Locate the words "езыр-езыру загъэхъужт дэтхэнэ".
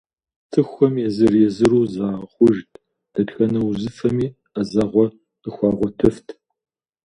1.07-3.59